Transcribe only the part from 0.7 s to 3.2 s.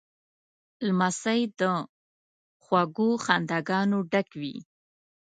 لمسی له خوږو